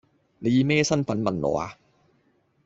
[0.39, 1.77] 你以咩身份嚟問我呀？